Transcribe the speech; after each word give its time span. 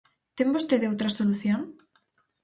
¿Ten 0.37 0.47
vostede 0.55 0.89
outra 0.91 1.13
solución? 1.19 1.61